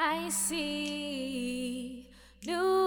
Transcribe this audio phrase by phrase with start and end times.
[0.00, 2.06] I see
[2.46, 2.77] new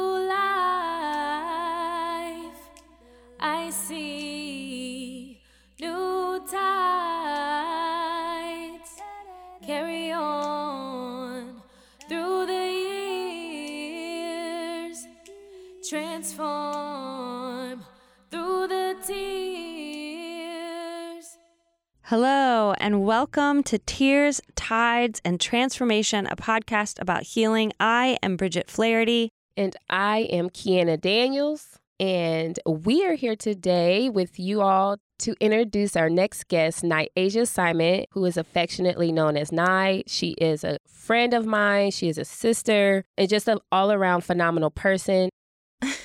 [22.82, 27.72] and welcome to Tears, Tides, and Transformation, a podcast about healing.
[27.80, 29.30] I am Bridget Flaherty.
[29.56, 31.78] And I am Kiana Daniels.
[32.00, 38.06] And we are here today with you all to introduce our next guest, Nyasia Simon,
[38.14, 40.02] who is affectionately known as Nye.
[40.08, 44.22] She is a friend of mine, she is a sister, and just an all around
[44.22, 45.30] phenomenal person.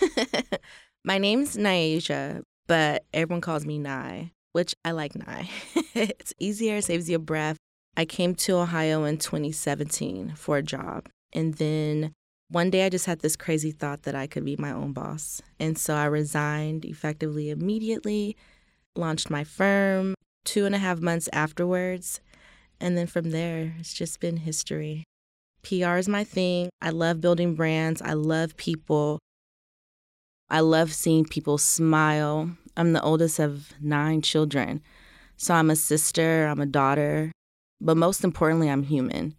[1.05, 5.51] My name's Nyasia, but everyone calls me Nye, which I like Nye.
[5.95, 7.59] it's easier, saves you a breath.
[7.95, 11.11] I came to Ohio in 2017 for a job.
[11.35, 12.15] And then
[12.49, 15.43] one day I just had this crazy thought that I could be my own boss.
[15.61, 18.35] And so I resigned effectively immediately,
[18.95, 20.15] launched my firm
[20.47, 22.23] two and a half months afterwards.
[22.81, 25.05] And then from there, it's just been history.
[25.63, 26.71] PR is my thing.
[26.81, 29.19] I love building brands, I love people.
[30.49, 32.57] I love seeing people smile.
[32.77, 34.83] I'm the oldest of nine children.
[35.37, 37.33] So I'm a sister, I'm a daughter,
[37.81, 39.35] but most importantly, I'm human.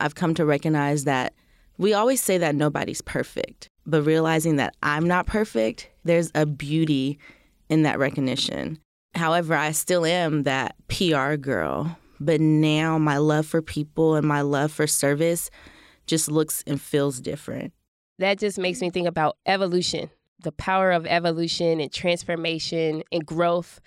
[0.00, 1.34] I've come to recognize that
[1.76, 7.18] we always say that nobody's perfect, but realizing that I'm not perfect, there's a beauty
[7.68, 8.78] in that recognition.
[9.14, 14.40] However, I still am that PR girl, but now my love for people and my
[14.40, 15.50] love for service
[16.06, 17.72] just looks and feels different.
[18.18, 20.10] That just makes me think about evolution,
[20.44, 23.80] the power of evolution and transformation and growth.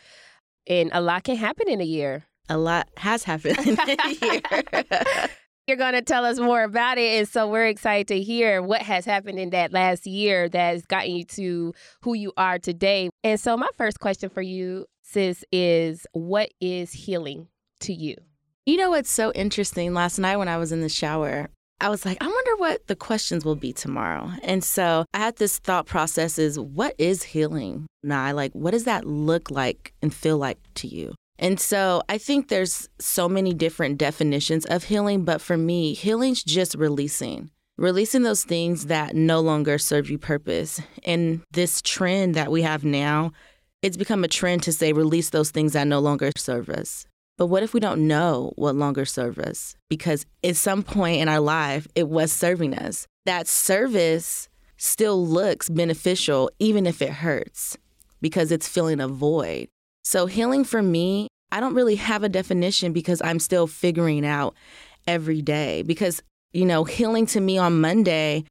[0.67, 2.25] And a lot can happen in a year.
[2.49, 4.41] A lot has happened in a year.
[5.67, 7.19] You're going to tell us more about it.
[7.19, 10.85] And so we're excited to hear what has happened in that last year that has
[10.85, 13.09] gotten you to who you are today.
[13.23, 17.49] And so, my first question for you, sis, is what is healing
[17.81, 18.15] to you?
[18.65, 19.93] You know what's so interesting?
[19.93, 21.49] Last night when I was in the shower,
[21.79, 24.31] I was like, I wonder what the questions will be tomorrow.
[24.41, 27.85] And so I had this thought process is what is healing?
[28.03, 31.13] Now, like, what does that look like and feel like to you?
[31.37, 36.43] And so I think there's so many different definitions of healing, but for me, healing's
[36.43, 37.51] just releasing.
[37.77, 40.81] Releasing those things that no longer serve you purpose.
[41.05, 43.33] And this trend that we have now,
[43.83, 47.05] it's become a trend to say release those things that no longer serve us.
[47.37, 49.75] But what if we don't know what longer serves us?
[49.89, 53.05] Because at some point in our life, it was serving us.
[53.25, 57.77] That service still looks beneficial, even if it hurts,
[58.21, 59.67] because it's filling a void.
[60.03, 64.55] So, healing for me, I don't really have a definition because I'm still figuring out
[65.05, 65.83] every day.
[65.83, 66.21] Because,
[66.53, 68.45] you know, healing to me on Monday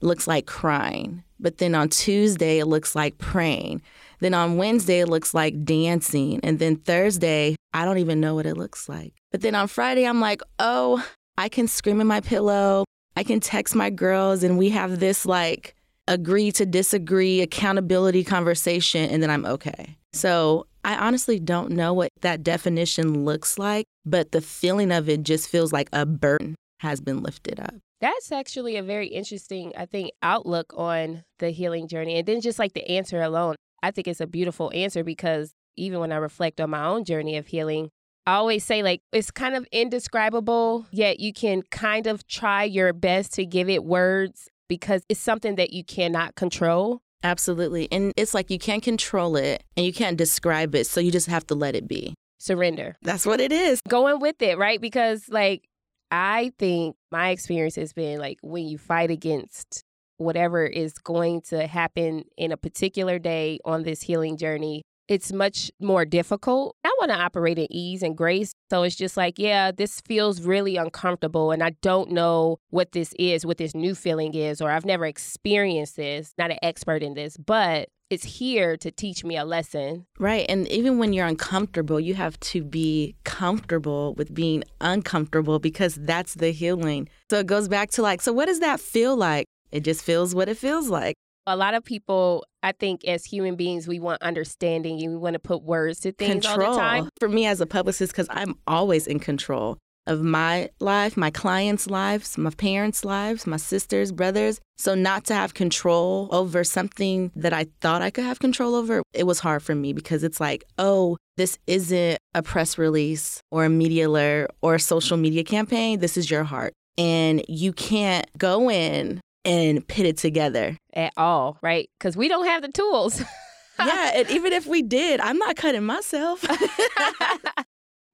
[0.00, 1.24] looks like crying.
[1.40, 3.82] But then on Tuesday, it looks like praying.
[4.20, 6.40] Then on Wednesday, it looks like dancing.
[6.42, 9.14] And then Thursday, I don't even know what it looks like.
[9.30, 11.06] But then on Friday, I'm like, oh,
[11.36, 12.84] I can scream in my pillow.
[13.16, 15.74] I can text my girls, and we have this like
[16.06, 19.96] agree to disagree accountability conversation, and then I'm okay.
[20.12, 25.22] So I honestly don't know what that definition looks like, but the feeling of it
[25.22, 27.74] just feels like a burden has been lifted up.
[28.00, 32.16] That's actually a very interesting, I think, outlook on the healing journey.
[32.18, 36.00] And then just like the answer alone, I think it's a beautiful answer because even
[36.00, 37.90] when I reflect on my own journey of healing,
[38.26, 42.92] I always say like it's kind of indescribable, yet you can kind of try your
[42.92, 47.00] best to give it words because it's something that you cannot control.
[47.22, 47.88] Absolutely.
[47.90, 50.86] And it's like you can't control it and you can't describe it.
[50.86, 52.14] So you just have to let it be.
[52.38, 52.96] Surrender.
[53.02, 53.80] That's what it is.
[53.88, 54.80] Going with it, right?
[54.80, 55.64] Because, like,
[56.10, 59.82] I think my experience has been like when you fight against
[60.18, 65.70] whatever is going to happen in a particular day on this healing journey, it's much
[65.80, 66.76] more difficult.
[66.84, 68.52] I want to operate in ease and grace.
[68.70, 71.50] So it's just like, yeah, this feels really uncomfortable.
[71.50, 75.06] And I don't know what this is, what this new feeling is, or I've never
[75.06, 80.06] experienced this, not an expert in this, but it's here to teach me a lesson.
[80.18, 80.46] Right.
[80.48, 86.34] And even when you're uncomfortable, you have to be comfortable with being uncomfortable because that's
[86.34, 87.08] the healing.
[87.30, 89.46] So it goes back to like, so what does that feel like?
[89.70, 91.14] It just feels what it feels like.
[91.46, 95.34] A lot of people, I think, as human beings, we want understanding and we want
[95.34, 96.68] to put words to things control.
[96.68, 97.08] all the time.
[97.20, 101.86] For me as a publicist, because I'm always in control of my life, my clients'
[101.86, 104.58] lives, my parents' lives, my sisters, brothers.
[104.78, 109.02] So, not to have control over something that I thought I could have control over,
[109.12, 113.64] it was hard for me because it's like, oh, this isn't a press release or
[113.66, 116.00] a media alert or a social media campaign.
[116.00, 116.72] This is your heart.
[116.96, 120.76] and you can't go in and pit it together.
[120.92, 121.88] At all, right?
[121.98, 123.20] Because we don't have the tools.
[123.78, 126.44] yeah, and even if we did, I'm not cutting myself.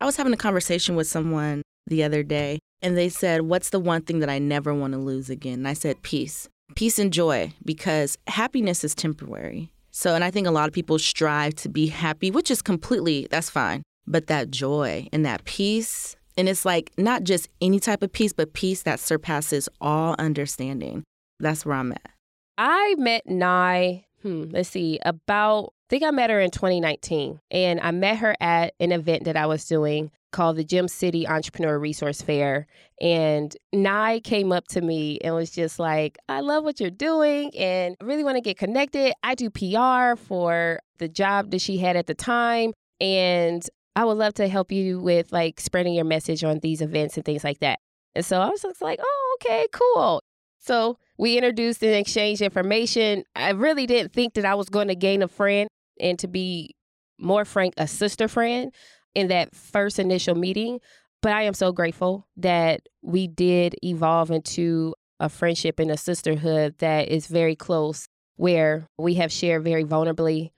[0.01, 3.81] I was having a conversation with someone the other day, and they said, What's the
[3.81, 5.55] one thing that I never want to lose again?
[5.55, 6.49] And I said, Peace.
[6.77, 9.71] Peace and joy, because happiness is temporary.
[9.91, 13.29] So, and I think a lot of people strive to be happy, which is completely,
[13.31, 13.83] that's fine.
[14.07, 18.33] But that joy and that peace, and it's like not just any type of peace,
[18.33, 21.05] but peace that surpasses all understanding.
[21.41, 22.11] That's where I'm at.
[22.57, 27.41] I met Nye, hmm, let's see, about, I think I met her in 2019.
[27.51, 31.27] And I met her at an event that I was doing called the Gem City
[31.29, 32.67] Entrepreneur Resource Fair.
[33.01, 37.57] And Nye came up to me and was just like, I love what you're doing
[37.57, 39.15] and I really want to get connected.
[39.23, 42.73] I do PR for the job that she had at the time.
[43.01, 43.65] And
[43.97, 47.25] I would love to help you with like spreading your message on these events and
[47.25, 47.79] things like that.
[48.17, 50.21] And so I was just like, oh, okay, cool.
[50.59, 53.25] So we introduced and exchanged information.
[53.37, 55.69] I really didn't think that I was going to gain a friend
[56.01, 56.75] and to be
[57.19, 58.75] more frank, a sister friend
[59.15, 60.81] in that first initial meeting.
[61.23, 66.75] But I am so grateful that we did evolve into a friendship and a sisterhood
[66.79, 70.51] that is very close, where we have shared very vulnerably.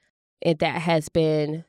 [0.42, 1.64] And that has been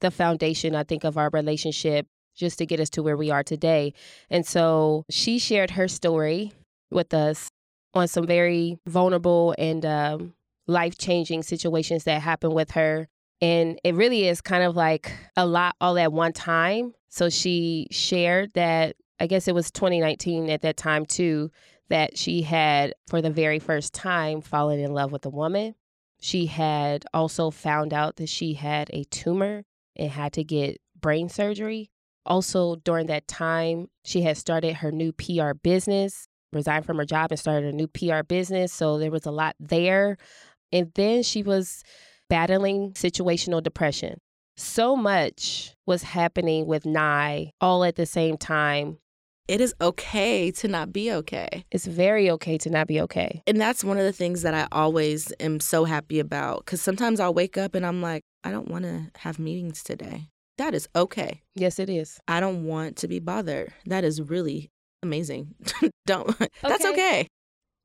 [0.00, 2.06] the foundation, I think, of our relationship
[2.36, 3.94] just to get us to where we are today.
[4.28, 6.52] And so she shared her story
[6.90, 7.48] with us
[7.94, 10.34] on some very vulnerable and um,
[10.66, 13.08] life changing situations that happened with her
[13.42, 16.94] and it really is kind of like a lot all at one time.
[17.08, 21.50] So she shared that, I guess it was 2019 at that time too,
[21.90, 25.74] that she had, for the very first time, fallen in love with a woman.
[26.20, 29.64] She had also found out that she had a tumor
[29.96, 31.90] and had to get brain surgery.
[32.24, 37.30] Also, during that time, she had started her new PR business, resigned from her job
[37.30, 38.72] and started a new PR business.
[38.72, 40.16] So there was a lot there.
[40.70, 41.82] And then she was
[42.28, 44.18] battling situational depression.
[44.56, 48.98] So much was happening with Nye all at the same time.
[49.48, 51.64] It is okay to not be okay.
[51.70, 53.42] It's very okay to not be okay.
[53.46, 57.18] And that's one of the things that I always am so happy about because sometimes
[57.18, 60.28] I'll wake up and I'm like, I don't want to have meetings today.
[60.58, 61.42] That is okay.
[61.54, 62.20] Yes, it is.
[62.28, 63.72] I don't want to be bothered.
[63.86, 64.70] That is really
[65.02, 65.54] amazing.
[66.06, 66.48] don't, okay.
[66.62, 67.28] that's okay.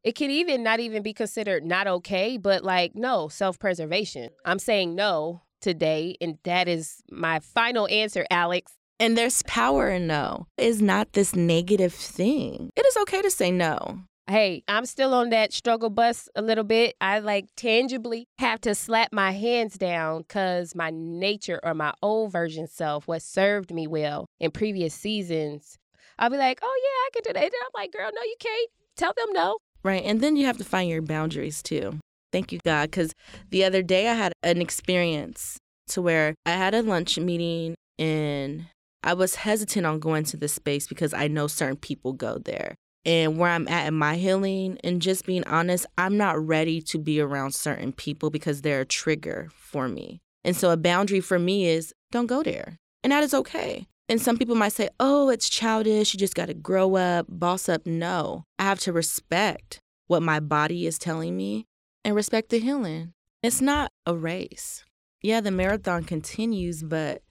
[0.03, 4.29] It can even not even be considered not okay, but like, no, self preservation.
[4.45, 6.15] I'm saying no today.
[6.21, 8.73] And that is my final answer, Alex.
[8.99, 10.47] And there's power in no.
[10.57, 12.71] Is not this negative thing.
[12.75, 14.01] It is okay to say no.
[14.29, 16.95] Hey, I'm still on that struggle bus a little bit.
[16.99, 22.33] I like tangibly have to slap my hands down because my nature or my old
[22.33, 25.77] version self, what served me well in previous seasons,
[26.19, 27.43] I'll be like, oh, yeah, I can do that.
[27.43, 28.69] And I'm like, girl, no, you can't.
[28.95, 29.57] Tell them no.
[29.83, 30.03] Right.
[30.03, 31.99] And then you have to find your boundaries too.
[32.31, 32.89] Thank you, God.
[32.89, 33.13] Because
[33.51, 35.57] the other day I had an experience
[35.89, 38.65] to where I had a lunch meeting and
[39.03, 42.75] I was hesitant on going to this space because I know certain people go there.
[43.05, 46.97] And where I'm at in my healing, and just being honest, I'm not ready to
[46.97, 50.19] be around certain people because they're a trigger for me.
[50.43, 52.75] And so a boundary for me is don't go there.
[53.03, 53.87] And that is okay.
[54.09, 56.13] And some people might say, oh, it's childish.
[56.13, 57.85] You just got to grow up, boss up.
[57.85, 61.65] No, I have to respect what my body is telling me
[62.05, 63.13] and respect the healing.
[63.43, 64.85] It's not a race.
[65.21, 67.21] Yeah, the marathon continues, but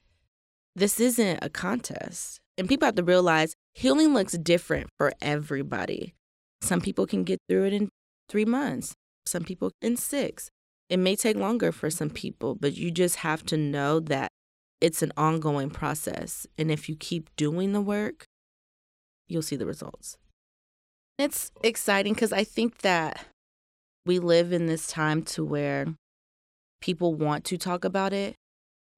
[0.75, 2.40] this isn't a contest.
[2.59, 6.14] And people have to realize healing looks different for everybody.
[6.61, 7.88] Some people can get through it in
[8.28, 10.50] three months, some people in six.
[10.88, 14.30] It may take longer for some people, but you just have to know that
[14.80, 16.47] it's an ongoing process.
[16.59, 18.25] And if you keep doing the work,
[19.28, 20.16] you'll see the results.
[21.18, 23.25] It's exciting because I think that
[24.04, 25.87] we live in this time to where
[26.80, 28.37] people want to talk about it,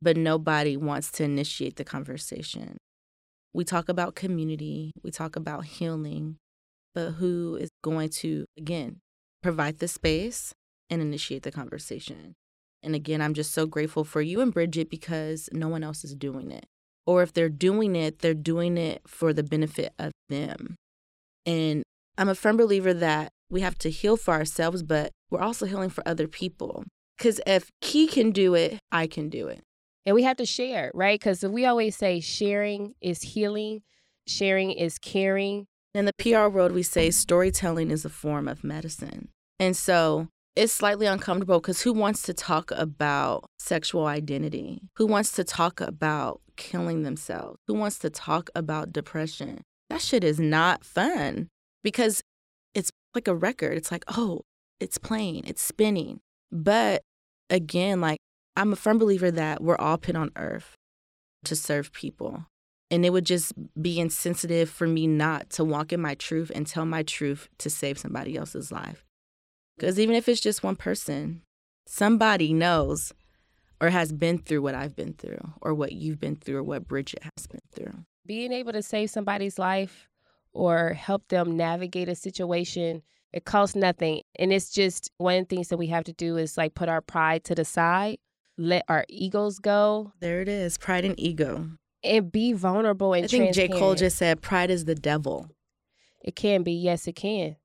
[0.03, 2.77] but nobody wants to initiate the conversation.
[3.55, 6.37] We talk about community, we talk about healing,
[6.95, 8.99] but who is going to, again,
[9.43, 10.53] provide the space
[10.91, 12.35] and initiate the conversation?
[12.83, 16.15] And again, I'm just so grateful for you and Bridget because no one else is
[16.15, 16.67] doing it.
[17.07, 20.77] Or if they're doing it, they're doing it for the benefit of them.
[21.47, 21.83] And
[22.17, 25.91] I'm a firm believer that we have to heal for ourselves, but we're also healing
[25.91, 26.85] for other people.
[27.17, 29.63] Because if Key can do it, I can do it.
[30.07, 31.19] And we have to share, right?
[31.19, 33.83] Because we always say sharing is healing,
[34.27, 35.67] sharing is caring.
[35.95, 39.29] In the PR world, we say storytelling is a form of medicine.
[39.59, 44.81] And so it's slightly uncomfortable because who wants to talk about sexual identity?
[44.97, 47.59] Who wants to talk about killing themselves?
[47.69, 49.63] Who wants to talk about depression?
[49.89, 51.47] That shit is not fun.
[51.85, 52.23] because
[52.75, 53.79] it's like a record.
[53.79, 54.43] It's like, oh,
[54.81, 56.19] it's playing, it's spinning.
[56.51, 57.03] But
[57.49, 58.19] again, like
[58.57, 60.75] I'm a firm believer that we're all put on earth
[61.45, 62.47] to serve people.
[62.91, 66.67] And it would just be insensitive for me not to walk in my truth and
[66.67, 69.05] tell my truth to save somebody else's life.
[69.79, 71.43] Because even if it's just one person,
[71.87, 73.13] somebody knows
[73.81, 76.89] or has been through what I've been through, or what you've been through, or what
[76.89, 78.05] Bridget has been through.
[78.27, 80.09] Being able to save somebody's life
[80.53, 84.23] or help them navigate a situation, it costs nothing.
[84.37, 86.89] And it's just one of the things that we have to do is like put
[86.89, 88.19] our pride to the side,
[88.57, 90.13] let our egos go.
[90.21, 91.71] There it is pride and ego.
[92.03, 93.69] And be vulnerable and I think J.
[93.69, 95.51] Cole just said pride is the devil.
[96.21, 97.57] It can be, yes, it can.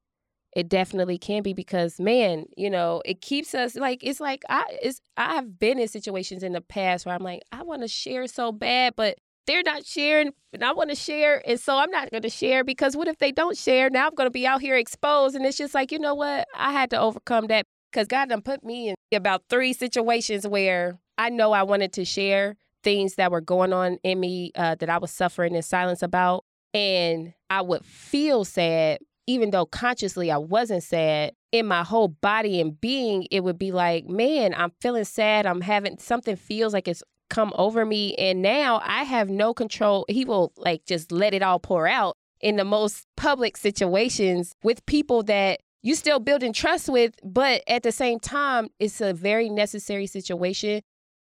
[0.55, 4.63] It definitely can be because man, you know, it keeps us like it's like I
[4.81, 8.27] it's I've been in situations in the past where I'm like, I want to share
[8.27, 9.17] so bad, but
[9.47, 12.63] they're not sharing and I want to share and so I'm not going to share
[12.63, 13.89] because what if they don't share?
[13.89, 16.47] Now I'm going to be out here exposed and it's just like, you know what?
[16.55, 20.99] I had to overcome that cuz God done put me in about 3 situations where
[21.17, 24.89] I know I wanted to share things that were going on in me uh, that
[24.89, 30.37] I was suffering in silence about and I would feel sad even though consciously I
[30.37, 35.05] wasn't sad, in my whole body and being, it would be like, man, I'm feeling
[35.05, 35.45] sad.
[35.45, 38.15] I'm having something feels like it's come over me.
[38.15, 40.05] And now I have no control.
[40.09, 44.85] He will like just let it all pour out in the most public situations with
[44.85, 49.49] people that you still building trust with, but at the same time, it's a very
[49.49, 50.81] necessary situation.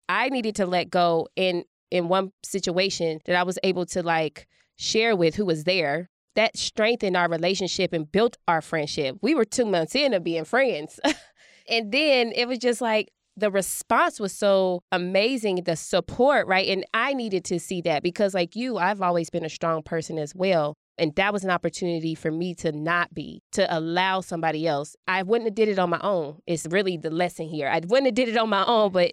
[0.08, 4.46] I needed to let go in in one situation that I was able to like
[4.76, 9.18] share with who was there that strengthened our relationship and built our friendship.
[9.22, 11.00] We were two months in of being friends.
[11.68, 16.68] and then it was just like the response was so amazing, the support, right?
[16.68, 20.18] And I needed to see that because, like you, I've always been a strong person
[20.18, 20.74] as well.
[20.98, 24.94] And that was an opportunity for me to not be, to allow somebody else.
[25.08, 26.40] I wouldn't have did it on my own.
[26.46, 27.68] It's really the lesson here.
[27.68, 29.12] I wouldn't have did it on my own, but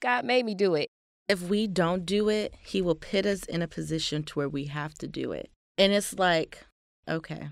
[0.00, 0.90] God made me do it.
[1.28, 4.66] If we don't do it, he will put us in a position to where we
[4.66, 5.50] have to do it.
[5.78, 6.64] And it's like,
[7.08, 7.48] okay,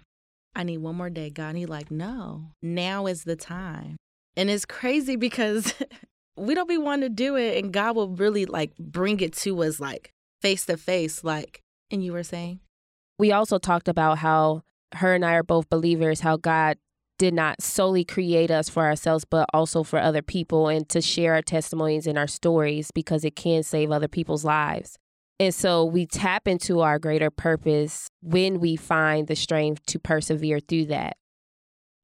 [0.55, 1.51] I need one more day, God.
[1.51, 3.97] And he like, no, now is the time.
[4.37, 5.75] And it's crazy because
[6.37, 7.63] we don't be wanting to do it.
[7.63, 11.25] And God will really like bring it to us like face to face.
[11.25, 11.61] Like,
[11.91, 12.61] and you were saying?
[13.19, 14.63] We also talked about how
[14.95, 16.79] her and I are both believers, how God
[17.19, 21.35] did not solely create us for ourselves, but also for other people and to share
[21.35, 24.99] our testimonies and our stories because it can save other people's lives.
[25.41, 30.61] And so we tap into our greater purpose when we find the strength to persevere
[30.61, 31.17] through that.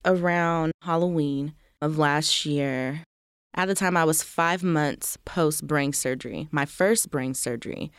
[0.07, 1.53] Around Halloween
[1.83, 3.03] of last year,
[3.55, 7.93] at the time I was five months post brain surgery, my first brain surgery.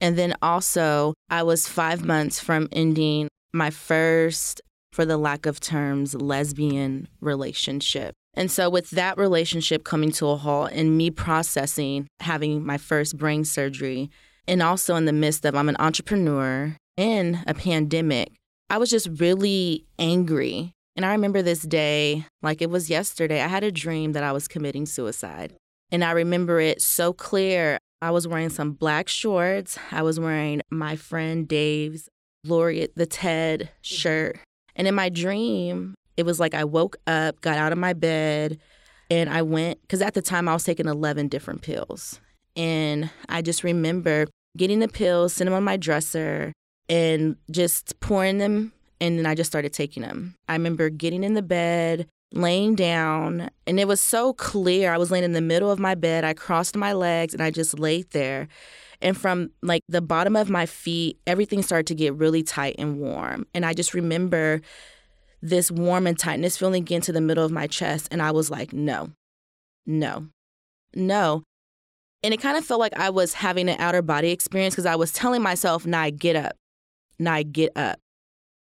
[0.00, 4.60] And then also, I was five months from ending my first,
[4.92, 8.14] for the lack of terms, lesbian relationship.
[8.34, 13.18] And so, with that relationship coming to a halt and me processing having my first
[13.18, 14.08] brain surgery,
[14.48, 18.32] and also in the midst of I'm an entrepreneur in a pandemic,
[18.70, 20.72] I was just really angry.
[20.96, 23.40] And I remember this day like it was yesterday.
[23.40, 25.54] I had a dream that I was committing suicide.
[25.92, 27.78] And I remember it so clear.
[28.02, 29.78] I was wearing some black shorts.
[29.92, 32.08] I was wearing my friend Dave's
[32.44, 34.38] Laureate the Ted shirt.
[34.74, 38.58] And in my dream, it was like I woke up, got out of my bed,
[39.10, 42.20] and I went, because at the time I was taking 11 different pills.
[42.56, 44.26] And I just remember
[44.58, 46.52] getting the pills, sitting them on my dresser,
[46.90, 48.72] and just pouring them.
[49.00, 50.34] And then I just started taking them.
[50.48, 54.92] I remember getting in the bed, laying down, and it was so clear.
[54.92, 56.24] I was laying in the middle of my bed.
[56.24, 58.48] I crossed my legs and I just laid there.
[59.00, 62.98] And from like the bottom of my feet, everything started to get really tight and
[62.98, 63.46] warm.
[63.54, 64.60] And I just remember
[65.40, 68.08] this warm and tightness feeling into the middle of my chest.
[68.10, 69.12] And I was like, no,
[69.86, 70.26] no,
[70.94, 71.44] no.
[72.22, 74.96] And it kind of felt like I was having an outer body experience because I
[74.96, 76.56] was telling myself, nah, get up,
[77.18, 78.00] nah, get up.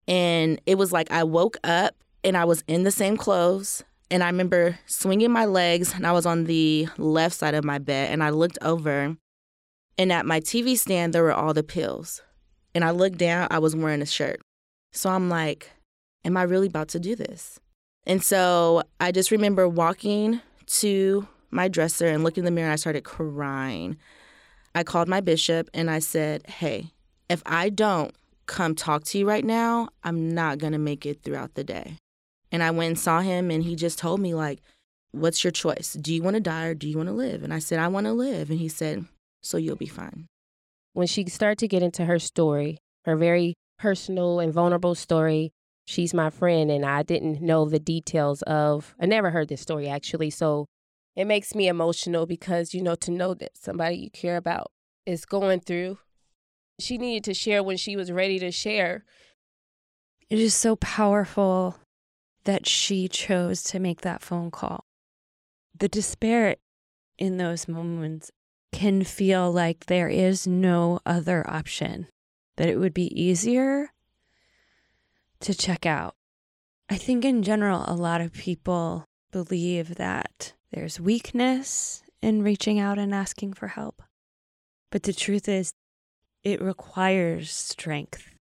[0.08, 3.84] And it was like I woke up and I was in the same clothes.
[4.12, 7.78] And I remember swinging my legs and I was on the left side of my
[7.78, 9.16] bed and I looked over
[10.00, 12.22] and at my TV stand, there were all the pills.
[12.74, 14.40] And I looked down, I was wearing a shirt.
[14.94, 15.70] So I'm like,
[16.24, 17.60] am I really about to do this?
[18.08, 22.78] And so I just remember walking to my dresser and looking in the mirror I
[22.78, 23.98] started crying.
[24.76, 26.92] I called my bishop and I said, hey,
[27.30, 28.14] if I don't
[28.46, 31.98] come talk to you right now, I'm not going to make it throughout the day.
[32.52, 34.62] And I went and saw him and he just told me, like,
[35.12, 35.94] what's your choice?
[35.94, 37.44] Do you want to die or do you want to live?
[37.44, 38.50] And I said, I want to live.
[38.50, 39.06] And he said,
[39.42, 40.28] so you'll be fine.
[40.94, 45.52] When she started to get into her story, her very personal and vulnerable story,
[45.86, 49.88] she's my friend and I didn't know the details of I never heard this story
[49.88, 50.30] actually.
[50.30, 50.66] So
[51.20, 54.72] it makes me emotional because you know to know that somebody you care about
[55.06, 55.98] is going through.
[56.80, 59.04] She needed to share when she was ready to share.
[60.30, 61.76] It is so powerful
[62.46, 64.86] that she chose to make that phone call.
[65.78, 66.56] The despair
[67.18, 68.32] in those moments
[68.72, 72.08] can feel like there is no other option,
[72.56, 73.92] that it would be easier
[75.42, 76.16] to check out.
[76.88, 83.00] I think in general, a lot of people believe that there's weakness in reaching out
[83.00, 84.04] and asking for help.
[84.92, 85.74] But the truth is,
[86.44, 88.36] it requires strength.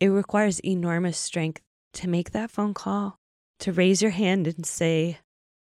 [0.00, 1.60] It requires enormous strength
[1.94, 3.18] to make that phone call,
[3.60, 5.18] to raise your hand and say,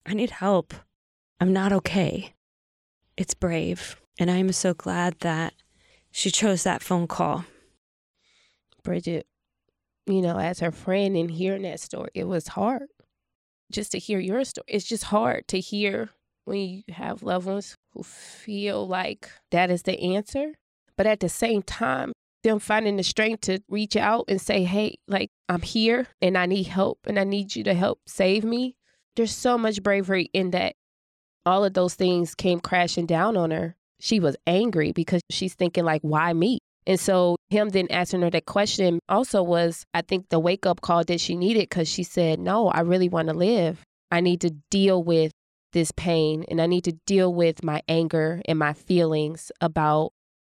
[0.06, 0.74] I need help.
[1.40, 2.34] I'm not okay.
[3.16, 4.00] It's brave.
[4.18, 5.54] And I'm so glad that
[6.10, 7.44] she chose that phone call.
[8.82, 9.26] Bridget,
[10.06, 12.88] you know, as her friend and hearing that story, it was hard
[13.70, 14.64] just to hear your story.
[14.68, 16.10] It's just hard to hear
[16.44, 20.54] when you have loved ones who feel like that is the answer.
[20.96, 24.98] But at the same time, them finding the strength to reach out and say, hey,
[25.06, 28.76] like, I'm here and I need help and I need you to help save me.
[29.16, 30.74] There's so much bravery in that.
[31.44, 33.76] All of those things came crashing down on her.
[34.00, 36.58] She was angry because she's thinking, like, why me?
[36.88, 40.80] And so, him then asking her that question also was, I think, the wake up
[40.80, 43.82] call that she needed because she said, No, I really want to live.
[44.10, 45.32] I need to deal with
[45.74, 50.12] this pain and I need to deal with my anger and my feelings about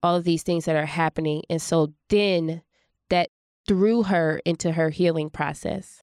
[0.02, 1.44] all of these things that are happening.
[1.49, 2.61] And so then
[3.08, 3.30] that
[3.66, 6.02] threw her into her healing process.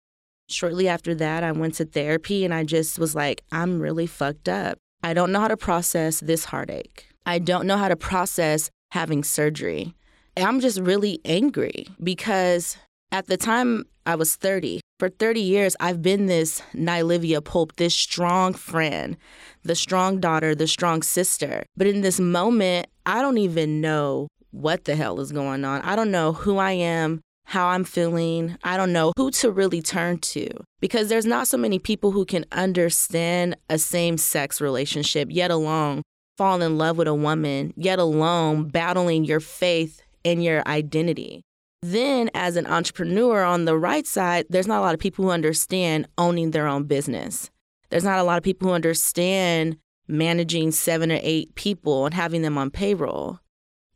[0.50, 4.50] Shortly after that, I went to therapy and I just was like, I'm really fucked
[4.50, 4.79] up.
[5.03, 7.10] I don't know how to process this heartache.
[7.27, 9.94] I don't know how to process having surgery.
[10.38, 12.77] I'm just really angry because
[13.12, 17.96] at the time I was 30, for 30 years, I've been this Nylivia Pope, this
[17.96, 19.17] strong friend,
[19.63, 21.63] the strong daughter, the strong sister.
[21.78, 25.82] But in this moment, I don't even know what the hell is going on.
[25.82, 28.58] I don't know who I am, how I'm feeling.
[28.63, 30.50] I don't know who to really turn to
[30.82, 36.02] because there's not so many people who can understand a same sex relationship, yet alone
[36.38, 41.45] fall in love with a woman, yet alone battling your faith and your identity.
[41.81, 45.31] Then, as an entrepreneur on the right side, there's not a lot of people who
[45.31, 47.51] understand owning their own business.
[47.89, 52.41] There's not a lot of people who understand managing seven or eight people and having
[52.41, 53.39] them on payroll.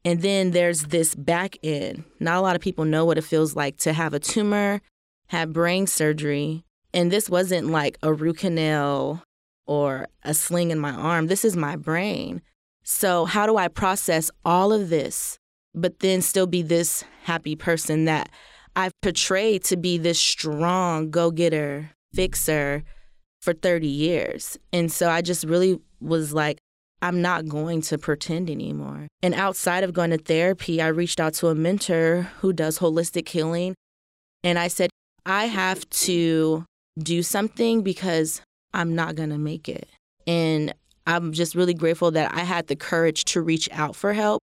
[0.05, 2.03] And then there's this back end.
[2.19, 4.81] Not a lot of people know what it feels like to have a tumor,
[5.27, 6.63] have brain surgery.
[6.93, 9.23] And this wasn't like a root canal
[9.65, 11.27] or a sling in my arm.
[11.27, 12.41] This is my brain.
[12.83, 15.38] So, how do I process all of this
[15.73, 18.29] but then still be this happy person that
[18.75, 22.83] I've portrayed to be this strong go getter, fixer
[23.41, 24.57] for 30 years.
[24.71, 26.57] And so I just really was like,
[27.01, 29.07] I'm not going to pretend anymore.
[29.23, 33.29] And outside of going to therapy, I reached out to a mentor who does holistic
[33.29, 33.75] healing.
[34.43, 34.89] And I said,
[35.25, 36.65] I have to
[36.97, 38.41] do something because
[38.73, 39.87] I'm not going to make it.
[40.27, 40.73] And
[41.07, 44.41] I'm just really grateful that I had the courage to reach out for help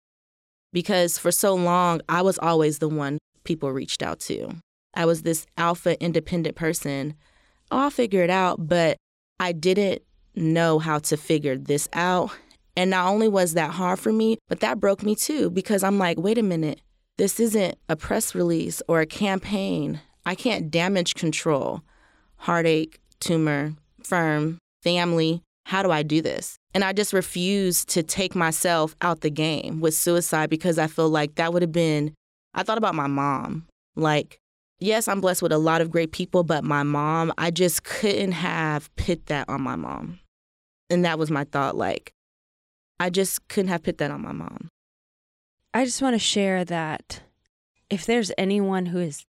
[0.72, 4.56] because for so long, I was always the one people reached out to.
[4.94, 7.14] I was this alpha independent person.
[7.70, 8.68] Oh, I'll figure it out.
[8.68, 8.96] But
[9.40, 10.02] I didn't
[10.34, 12.30] know how to figure this out.
[12.76, 15.98] And not only was that hard for me, but that broke me too because I'm
[15.98, 16.80] like, wait a minute,
[17.18, 20.00] this isn't a press release or a campaign.
[20.24, 21.82] I can't damage control
[22.36, 25.42] heartache, tumor, firm, family.
[25.64, 26.56] How do I do this?
[26.74, 31.08] And I just refused to take myself out the game with suicide because I feel
[31.08, 32.14] like that would have been,
[32.54, 33.66] I thought about my mom.
[33.94, 34.38] Like,
[34.80, 38.32] yes, I'm blessed with a lot of great people, but my mom, I just couldn't
[38.32, 40.18] have put that on my mom.
[40.90, 41.76] And that was my thought.
[41.76, 42.12] Like,
[42.98, 44.68] I just couldn't have put that on my mom.
[45.74, 47.22] I just want to share that
[47.88, 49.24] if there's anyone who is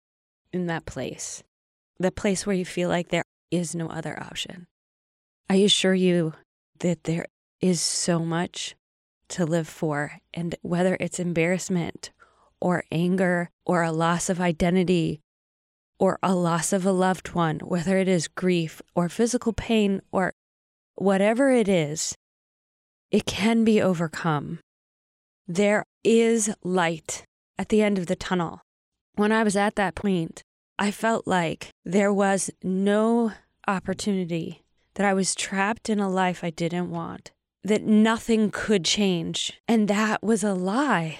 [0.54, 1.44] in that place,
[2.00, 4.68] the place where you feel like there is no other option,
[5.51, 6.33] I assure you
[6.79, 7.25] that there
[7.59, 8.75] is so much
[9.29, 10.19] to live for.
[10.31, 12.12] And whether it's embarrassment
[12.62, 15.21] or anger or a loss of identity
[15.97, 20.33] or a loss of a loved one, whether it is grief or physical pain or
[20.95, 22.15] whatever it is,
[23.09, 24.59] it can be overcome.
[25.47, 27.23] There is light
[27.57, 28.62] at the end of the tunnel.
[29.15, 30.43] When I was at that point,
[30.77, 33.33] I felt like there was no
[33.67, 34.62] opportunity
[34.99, 37.31] that I was trapped in a life I didn't want,
[37.63, 39.53] that nothing could change.
[39.65, 41.19] And that was a lie.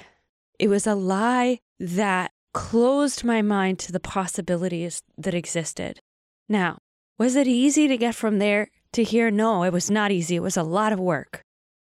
[0.60, 6.02] It was a lie that closed my mind to the possibilities that existed.
[6.50, 6.80] Now,
[7.18, 9.32] was it easy to get from there to here?
[9.32, 10.36] No, it was not easy.
[10.36, 11.42] It was a lot of work,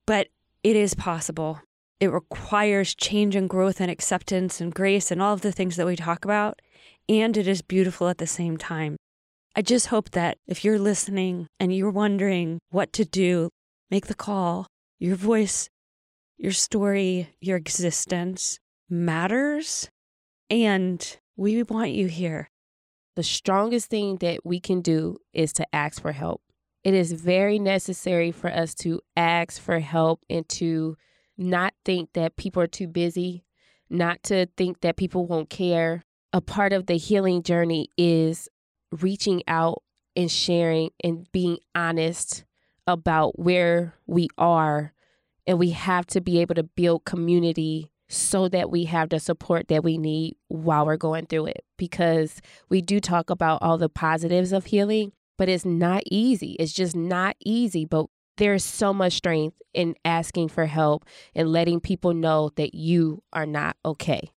[0.07, 0.29] but
[0.63, 1.61] it is possible.
[1.99, 5.85] It requires change and growth and acceptance and grace and all of the things that
[5.85, 6.59] we talk about.
[7.07, 8.97] And it is beautiful at the same time.
[9.55, 13.49] I just hope that if you're listening and you're wondering what to do,
[13.91, 14.65] make the call.
[14.99, 15.69] Your voice,
[16.37, 18.57] your story, your existence
[18.89, 19.89] matters.
[20.49, 22.49] And we want you here.
[23.15, 26.41] The strongest thing that we can do is to ask for help.
[26.83, 30.97] It is very necessary for us to ask for help and to
[31.37, 33.45] not think that people are too busy,
[33.87, 36.03] not to think that people won't care.
[36.33, 38.49] A part of the healing journey is
[39.01, 39.81] reaching out
[40.15, 42.45] and sharing and being honest
[42.85, 44.93] about where we are.
[45.45, 49.67] And we have to be able to build community so that we have the support
[49.69, 51.63] that we need while we're going through it.
[51.77, 56.53] Because we do talk about all the positives of healing, but it's not easy.
[56.59, 57.85] It's just not easy.
[57.85, 58.05] But
[58.37, 63.45] there's so much strength in asking for help and letting people know that you are
[63.45, 64.31] not okay.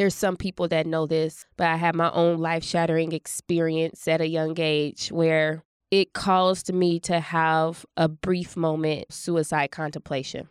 [0.00, 4.22] There's some people that know this, but I had my own life shattering experience at
[4.22, 10.48] a young age where it caused me to have a brief moment suicide contemplation.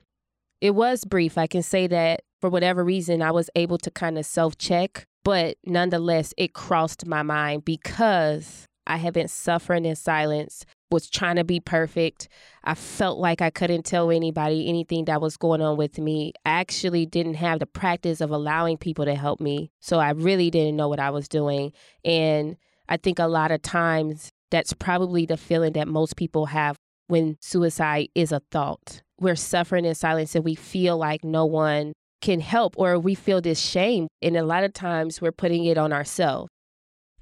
[0.61, 1.35] It was brief.
[1.35, 5.07] I can say that for whatever reason, I was able to kind of self check,
[5.23, 11.35] but nonetheless, it crossed my mind because I had been suffering in silence, was trying
[11.35, 12.27] to be perfect.
[12.63, 16.33] I felt like I couldn't tell anybody anything that was going on with me.
[16.45, 19.71] I actually didn't have the practice of allowing people to help me.
[19.79, 21.73] So I really didn't know what I was doing.
[22.03, 26.75] And I think a lot of times that's probably the feeling that most people have
[27.07, 29.01] when suicide is a thought.
[29.19, 33.41] We're suffering in silence and we feel like no one can help or we feel
[33.41, 34.07] this shame.
[34.21, 36.49] And a lot of times we're putting it on ourselves.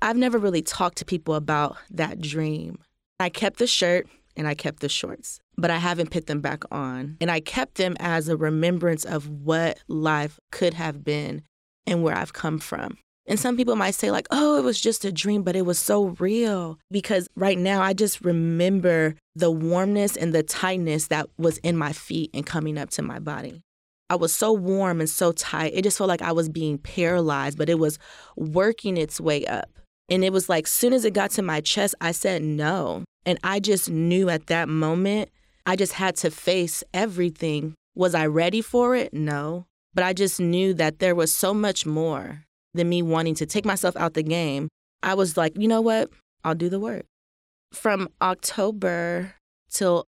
[0.02, 2.80] I've never really talked to people about that dream.
[3.20, 6.64] I kept the shirt and I kept the shorts, but I haven't put them back
[6.72, 7.18] on.
[7.20, 11.42] And I kept them as a remembrance of what life could have been
[11.88, 12.98] and where I've come from.
[13.26, 15.78] And some people might say, like, oh, it was just a dream, but it was
[15.78, 16.80] so real.
[16.90, 21.92] Because right now, I just remember the warmness and the tightness that was in my
[21.92, 23.64] feet and coming up to my body.
[24.10, 25.74] I was so warm and so tight.
[25.76, 28.00] It just felt like I was being paralyzed, but it was
[28.38, 29.70] working its way up.
[30.10, 33.04] And it was like, soon as it got to my chest, I said no.
[33.26, 35.30] And I just knew at that moment,
[35.66, 37.74] I just had to face everything.
[37.96, 39.14] Was I ready for it?
[39.14, 39.66] No.
[39.94, 43.66] But I just knew that there was so much more than me wanting to take
[43.66, 44.70] myself out the game.
[45.04, 46.10] I was like, you know what?
[46.44, 47.06] I'll do the work.
[47.74, 49.34] From October
[49.70, 50.06] till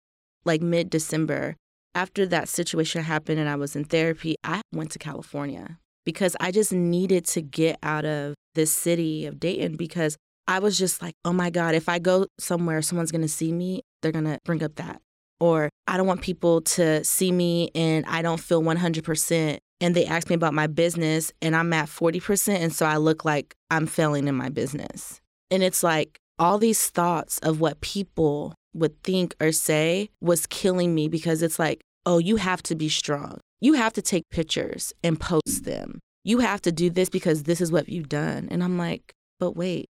[0.43, 1.55] like mid December,
[1.93, 6.51] after that situation happened and I was in therapy, I went to California because I
[6.51, 11.15] just needed to get out of this city of Dayton because I was just like,
[11.23, 14.75] oh my God, if I go somewhere, someone's gonna see me, they're gonna bring up
[14.75, 15.01] that.
[15.39, 19.57] Or I don't want people to see me and I don't feel 100%.
[19.81, 22.55] And they ask me about my business and I'm at 40%.
[22.55, 25.19] And so I look like I'm failing in my business.
[25.51, 30.95] And it's like all these thoughts of what people would think or say was killing
[30.95, 33.39] me because it's like, oh, you have to be strong.
[33.61, 35.99] You have to take pictures and post them.
[36.25, 38.47] You have to do this because this is what you've done.
[38.49, 39.89] And I'm like, but wait,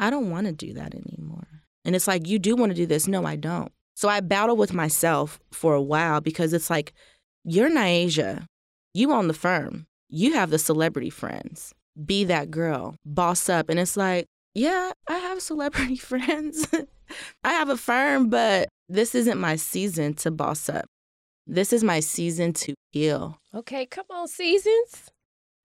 [0.00, 1.46] I don't want to do that anymore.
[1.84, 3.06] And it's like, you do want to do this.
[3.06, 3.70] No, I don't.
[3.94, 6.92] So I battle with myself for a while because it's like,
[7.44, 8.46] you're Nyasia.
[8.94, 9.86] You own the firm.
[10.08, 11.72] You have the celebrity friends.
[12.04, 12.96] Be that girl.
[13.04, 13.70] Boss up.
[13.70, 16.66] And it's like, yeah, I have celebrity friends.
[17.44, 20.86] I have a firm, but this isn't my season to boss up.
[21.46, 23.38] This is my season to heal.
[23.54, 25.12] Okay, come on, seasons.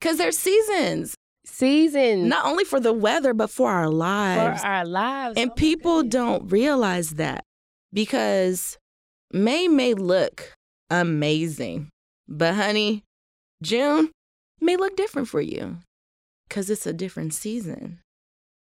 [0.02, 1.16] Because there's seasons.
[1.46, 2.28] Seasons.
[2.28, 4.62] Not only for the weather, but for our lives.
[4.62, 5.38] For our lives.
[5.38, 7.46] And oh people don't realize that
[7.94, 8.78] because
[9.34, 10.54] May may look
[10.90, 11.90] amazing,
[12.28, 13.06] but honey,
[13.64, 14.12] June
[14.60, 15.78] may look different for you
[16.50, 18.00] because it's a different season.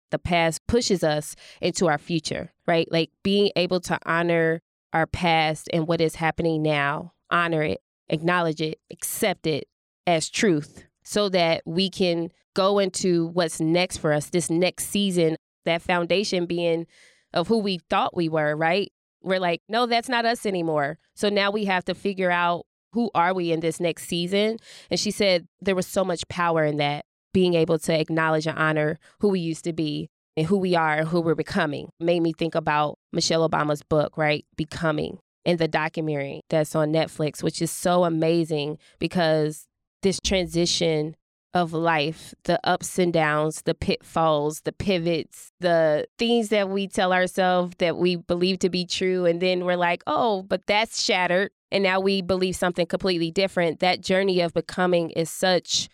[0.10, 2.92] The past pushes us into our future, right?
[2.92, 4.60] Like being able to honor
[4.92, 9.66] our past and what is happening now, honor it, acknowledge it, accept it
[10.08, 15.38] as truth so that we can go into what's next for us, this next season,
[15.66, 16.88] that foundation being
[17.34, 18.92] of who we thought we were, right?
[19.22, 21.00] We're like, no, that's not us anymore.
[21.16, 24.58] So now we have to figure out who are we in this next season?
[24.90, 28.58] And she said there was so much power in that, being able to acknowledge and
[28.58, 31.90] honor who we used to be and who we are and who we're becoming.
[32.00, 34.46] Made me think about Michelle Obama's book, right?
[34.56, 39.68] Becoming, and the documentary that's on Netflix, which is so amazing because
[40.02, 41.16] this transition
[41.56, 47.14] of life, the ups and downs, the pitfalls, the pivots, the things that we tell
[47.14, 49.26] ourselves that we believe to be true.
[49.26, 51.52] And then we're like, oh, but that's shattered.
[51.72, 53.80] And now we believe something completely different.
[53.80, 55.88] That journey of becoming is such.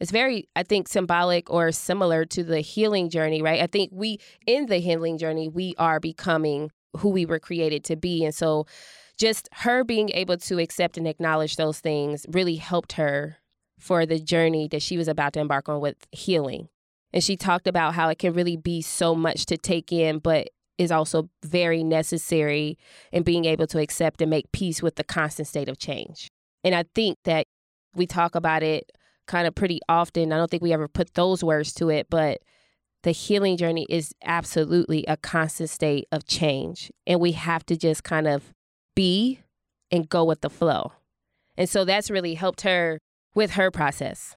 [0.00, 3.62] It's very, I think, symbolic or similar to the healing journey, right?
[3.62, 7.96] I think we, in the healing journey, we are becoming who we were created to
[7.96, 8.24] be.
[8.24, 8.66] And so,
[9.16, 13.38] just her being able to accept and acknowledge those things really helped her
[13.78, 16.68] for the journey that she was about to embark on with healing.
[17.12, 20.48] And she talked about how it can really be so much to take in, but
[20.78, 22.76] is also very necessary
[23.12, 26.28] in being able to accept and make peace with the constant state of change.
[26.64, 27.46] And I think that
[27.94, 28.92] we talk about it
[29.26, 30.32] kind of pretty often.
[30.32, 32.40] I don't think we ever put those words to it, but
[33.02, 36.90] the healing journey is absolutely a constant state of change.
[37.06, 38.52] And we have to just kind of
[38.96, 39.38] be
[39.92, 40.92] and go with the flow.
[41.56, 42.98] And so that's really helped her
[43.36, 44.34] with her process.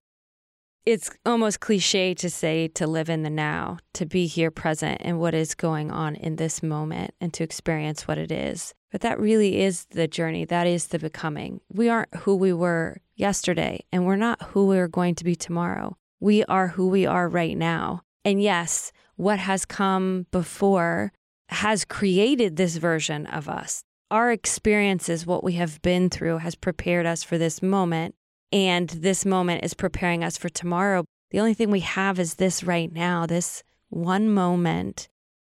[0.86, 5.17] It's almost cliche to say to live in the now, to be here present in
[5.17, 8.74] what is going on in this moment and to experience what it is.
[8.91, 10.45] But that really is the journey.
[10.45, 11.62] That is the becoming.
[11.72, 15.98] We aren't who we were yesterday, and we're not who we're going to be tomorrow.
[16.19, 18.02] We are who we are right now.
[18.26, 21.12] And yes, what has come before
[21.50, 23.84] has created this version of us.
[24.12, 28.15] Our experiences, what we have been through, has prepared us for this moment.
[28.52, 31.06] And this moment is preparing us for tomorrow.
[31.30, 35.08] The only thing we have is this right now, this one moment.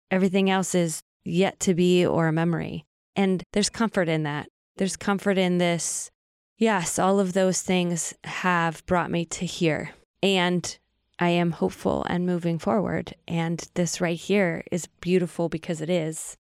[0.09, 2.85] Everything else is yet to be or a memory.
[3.15, 4.47] And there's comfort in that.
[4.77, 6.09] There's comfort in this.
[6.57, 9.91] Yes, all of those things have brought me to here.
[10.23, 10.77] And
[11.19, 13.13] I am hopeful and moving forward.
[13.27, 16.37] And this right here is beautiful because it is.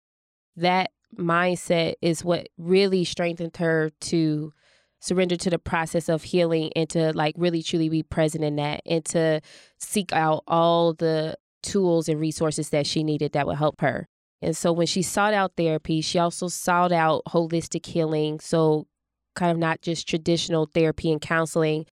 [0.56, 4.52] That mindset is what really strengthened her to
[5.00, 8.80] surrender to the process of healing and to like really truly be present in that
[8.86, 9.40] and to
[9.78, 14.06] seek out all the tools and resources that she needed that would help her.
[14.40, 18.40] And so when she sought out therapy, she also sought out holistic healing.
[18.40, 18.86] So,
[19.34, 21.86] kind of not just traditional therapy and counseling.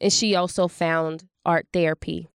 [0.00, 2.28] And she also found art therapy.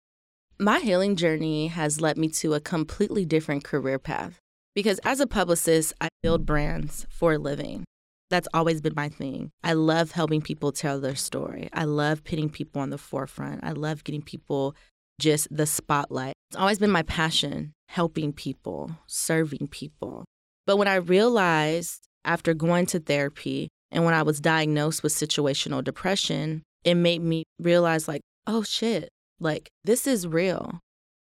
[0.60, 4.42] My healing journey has led me to a completely different career path
[4.80, 7.84] because as a publicist, I build brands for a living.
[8.30, 9.52] That's always been my thing.
[9.62, 11.68] I love helping people tell their story.
[11.74, 13.62] I love putting people on the forefront.
[13.62, 14.78] I love getting people
[15.20, 16.34] just the spotlight.
[16.50, 20.24] It's always been my passion, helping people, serving people.
[20.66, 25.84] But when I realized after going to therapy and when I was diagnosed with situational
[25.84, 29.10] depression, it made me realize, like, oh shit,
[29.42, 30.80] like this is real.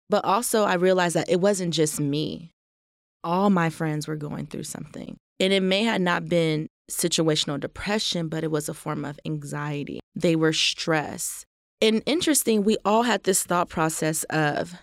[0.07, 2.51] But also, I realized that it wasn't just me.
[3.23, 5.17] All my friends were going through something.
[5.39, 9.99] And it may have not been situational depression, but it was a form of anxiety.
[10.15, 11.45] They were stressed.
[11.81, 14.73] And interesting, we all had this thought process of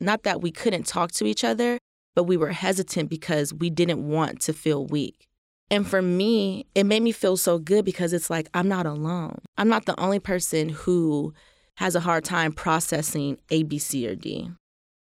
[0.00, 1.78] not that we couldn't talk to each other,
[2.16, 5.28] but we were hesitant because we didn't want to feel weak.
[5.70, 9.38] And for me, it made me feel so good because it's like I'm not alone.
[9.56, 11.32] I'm not the only person who
[11.76, 14.50] has a hard time processing A, B, C, or D.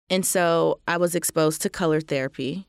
[0.08, 2.66] And so I was exposed to color therapy,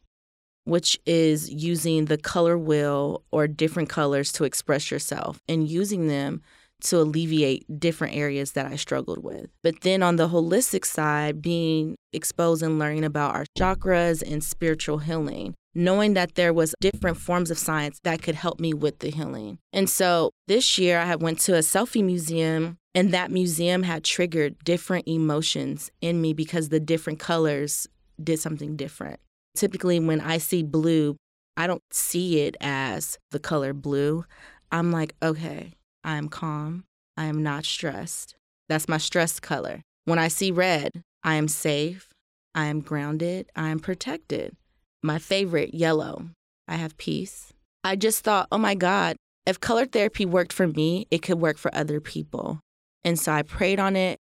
[0.63, 6.41] which is using the color wheel or different colors to express yourself and using them
[6.79, 9.49] to alleviate different areas that I struggled with.
[9.63, 14.99] But then on the holistic side, being exposed and learning about our chakras and spiritual
[14.99, 19.09] healing, knowing that there was different forms of science that could help me with the
[19.09, 19.57] healing.
[19.73, 24.57] And so this year I went to a selfie museum and that museum had triggered
[24.65, 27.87] different emotions in me because the different colors
[28.21, 29.19] did something different
[29.57, 31.17] typically when I see blue,
[31.57, 34.23] I don't see it as the color blue.
[34.71, 36.85] I'm like, okay, I am calm.
[37.17, 38.35] I am not stressed.
[38.69, 39.81] That's my stress color.
[40.05, 42.09] When I see red, I am safe.
[42.53, 43.49] I am grounded.
[43.55, 44.55] I am protected.
[45.03, 46.29] My favorite, yellow.
[46.67, 47.53] I have peace.
[47.83, 51.57] I just thought, oh my God, if color therapy worked for me, it could work
[51.57, 52.59] for other people.
[53.07, 54.19] And so I prayed on it,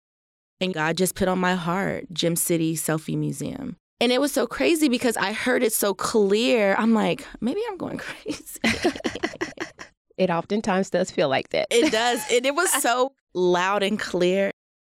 [0.61, 3.79] and God just put on my heart Gem City Selfie Museum.
[4.01, 6.77] And it was so crazy because I heard it so clear.
[6.79, 8.61] I'm like, maybe I'm going crazy.
[10.16, 11.66] it oftentimes does feel like that.
[11.72, 12.22] it does.
[12.31, 14.53] And it was so loud and clear.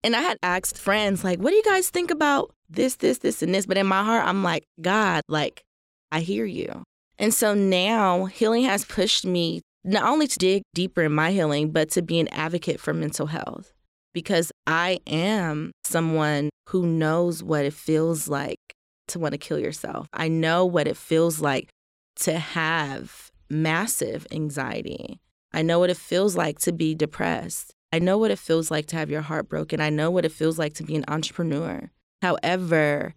[0.05, 3.43] And I had asked friends, like, what do you guys think about this, this, this,
[3.43, 3.65] and this?
[3.65, 5.63] But in my heart, I'm like, God, like,
[6.13, 6.83] I hear you.
[7.19, 11.71] And so now healing has pushed me not only to dig deeper in my healing,
[11.71, 13.73] but to be an advocate for mental health
[14.19, 18.59] because I am someone who knows what it feels like
[19.07, 20.09] to want to kill yourself.
[20.13, 21.69] I know what it feels like
[22.23, 25.21] to have massive anxiety.
[25.53, 27.71] I know what it feels like to be depressed.
[27.93, 29.81] I know what it feels like to have your heart broken.
[29.81, 31.89] I know what it feels like to be an entrepreneur.
[32.21, 33.15] However,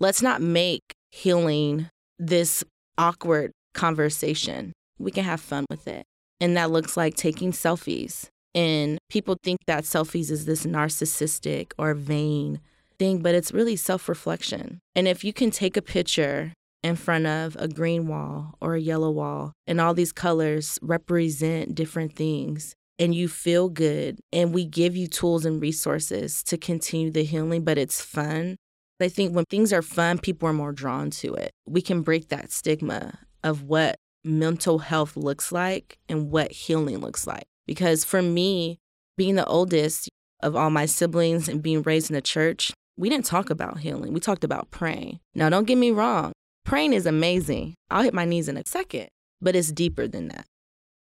[0.00, 0.82] let's not make
[1.12, 2.64] healing this
[2.98, 4.72] awkward conversation.
[4.98, 6.02] We can have fun with it.
[6.40, 8.30] And that looks like taking selfies.
[8.54, 12.60] And people think that selfies is this narcissistic or vain
[12.98, 14.80] thing, but it's really self reflection.
[14.94, 18.80] And if you can take a picture in front of a green wall or a
[18.80, 24.64] yellow wall, and all these colors represent different things, and you feel good, and we
[24.64, 28.56] give you tools and resources to continue the healing, but it's fun.
[29.00, 31.50] I think when things are fun, people are more drawn to it.
[31.66, 37.26] We can break that stigma of what mental health looks like and what healing looks
[37.26, 37.44] like.
[37.66, 38.78] Because for me,
[39.16, 40.08] being the oldest
[40.42, 44.12] of all my siblings and being raised in the church, we didn't talk about healing.
[44.12, 45.20] We talked about praying.
[45.34, 46.32] Now, don't get me wrong,
[46.64, 47.74] praying is amazing.
[47.90, 49.08] I'll hit my knees in a second,
[49.40, 50.46] but it's deeper than that.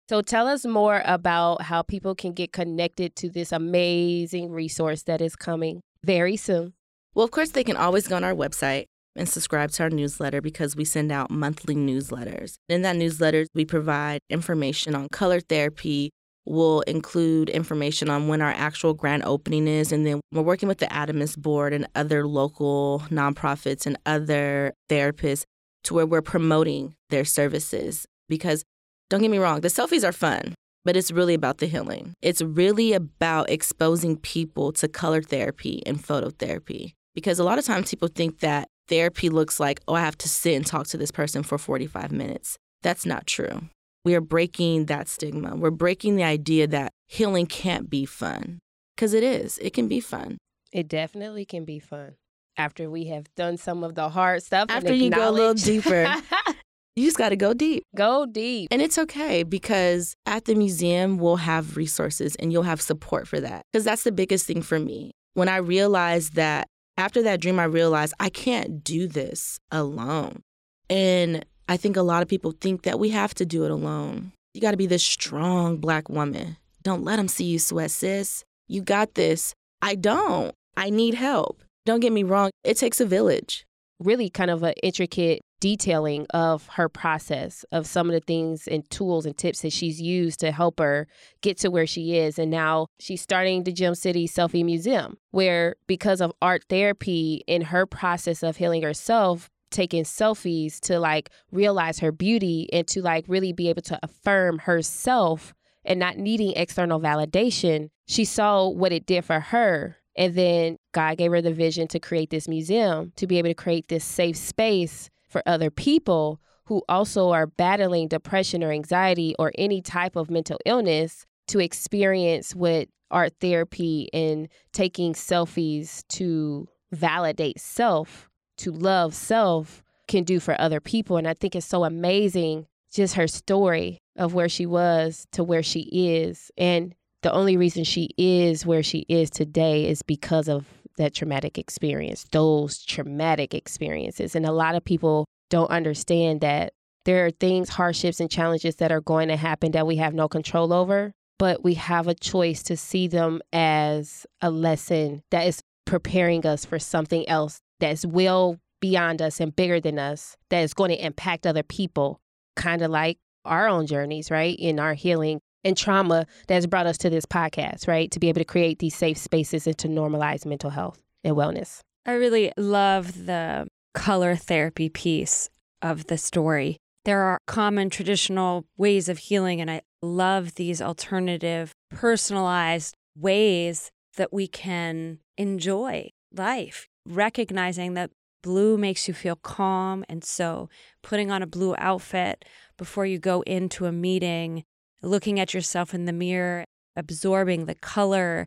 [0.09, 5.21] So tell us more about how people can get connected to this amazing resource that
[5.21, 6.73] is coming very soon.
[7.15, 10.41] Well, of course, they can always go on our website and subscribe to our newsletter
[10.41, 12.55] because we send out monthly newsletters.
[12.69, 16.11] In that newsletter, we provide information on color therapy,
[16.49, 19.93] will include information on when our actual grand opening is.
[19.93, 25.45] And then we're working with the ADAMHS Board and other local nonprofits and other therapists
[25.85, 28.07] to where we're promoting their services.
[28.29, 28.65] Because
[29.11, 32.15] don't get me wrong, the selfies are fun, but it's really about the healing.
[32.23, 36.93] It's really about exposing people to color therapy and phototherapy.
[37.15, 40.29] Because a lot of times people think that therapy looks like, oh, I have to
[40.29, 42.59] sit and talk to this person for 45 minutes.
[42.83, 43.69] That's not true
[44.05, 45.57] we are breaking that stigma.
[45.57, 48.61] We're breaking the idea that healing can't be fun
[48.97, 49.59] because it is.
[49.59, 50.39] It can be fun.
[50.73, 52.15] It definitely can be fun.
[52.57, 56.13] After we have done some of the hard stuff, after you go a little deeper,
[56.97, 57.85] you just got to go deep.
[57.97, 58.69] Go deep.
[58.71, 63.39] And it's okay because at the museum, we'll have resources and you'll have support for
[63.41, 63.63] that.
[63.73, 65.13] Because that's the biggest thing for me.
[65.35, 70.43] When I realized that after that dream, I realized I can't do this alone.
[70.91, 74.33] And I think a lot of people think that we have to do it alone.
[74.55, 76.57] You got to be this strong black woman.
[76.83, 78.45] Don't let them see you sweat, sis.
[78.67, 79.55] You got this.
[79.83, 80.55] I don't.
[80.77, 81.63] I need help.
[81.85, 83.65] Don't get me wrong, it takes a village.
[84.01, 88.89] Really, kind of an intricate detailing of her process, of some of the things and
[88.91, 91.09] tools and tips that she's used to help her
[91.41, 92.39] get to where she is.
[92.39, 97.63] And now she's starting the Gem City Selfie Museum, where because of art therapy in
[97.63, 103.25] her process of healing herself, taking selfies to like realize her beauty and to like
[103.29, 105.55] really be able to affirm herself
[105.85, 109.97] and not needing external validation, she saw what it did for her.
[110.17, 113.55] And then God gave her the vision to create this museum, to be able to
[113.55, 119.53] create this safe space for other people who also are battling depression or anxiety or
[119.57, 127.59] any type of mental illness to experience what art therapy and taking selfies to validate
[127.59, 128.28] self
[128.59, 131.17] to love self can do for other people.
[131.17, 135.63] And I think it's so amazing just her story of where she was to where
[135.63, 136.51] she is.
[136.57, 140.67] And the only reason she is where she is today is because of
[140.97, 144.35] that traumatic experience, those traumatic experiences.
[144.35, 146.73] And a lot of people don't understand that
[147.05, 150.29] there are things, hardships, and challenges that are going to happen that we have no
[150.29, 155.63] control over, but we have a choice to see them as a lesson that is
[155.87, 160.75] preparing us for something else that's well beyond us and bigger than us that is
[160.75, 162.21] going to impact other people,
[162.57, 164.57] kind of like our own journeys, right?
[164.59, 168.11] In our healing and trauma that's brought us to this podcast, right?
[168.11, 171.81] To be able to create these safe spaces and to normalize mental health and wellness.
[172.07, 175.51] I really love the color therapy piece
[175.83, 176.79] of the story.
[177.05, 184.33] There are common traditional ways of healing, and I love these alternative, personalized ways that
[184.33, 188.11] we can enjoy life recognizing that
[188.43, 190.05] blue makes you feel calm.
[190.09, 190.69] And so
[191.03, 192.45] putting on a blue outfit
[192.77, 194.65] before you go into a meeting,
[195.03, 196.65] looking at yourself in the mirror,
[196.97, 198.47] absorbing the color,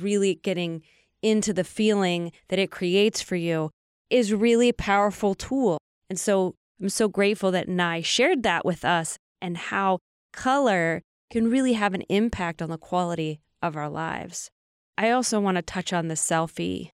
[0.00, 0.82] really getting
[1.22, 3.70] into the feeling that it creates for you
[4.10, 5.78] is really a powerful tool.
[6.08, 9.98] And so I'm so grateful that Nye shared that with us and how
[10.32, 14.50] color can really have an impact on the quality of our lives.
[14.96, 16.90] I also want to touch on the selfie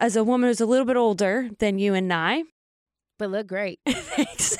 [0.00, 2.44] as a woman who's a little bit older than you and I.
[3.18, 3.80] But look great.
[3.86, 4.56] Thanks.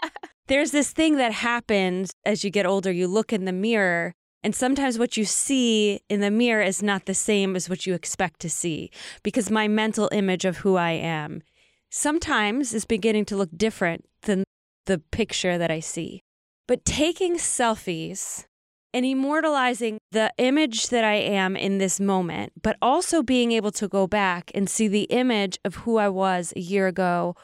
[0.46, 2.92] There's this thing that happens as you get older.
[2.92, 4.12] You look in the mirror,
[4.44, 7.94] and sometimes what you see in the mirror is not the same as what you
[7.94, 8.92] expect to see
[9.24, 11.42] because my mental image of who I am
[11.90, 14.44] sometimes is beginning to look different than
[14.86, 16.20] the picture that I see.
[16.68, 18.46] But taking selfies
[18.94, 23.88] and immortalizing the image that I am in this moment, but also being able to
[23.88, 27.34] go back and see the image of who I was a year ago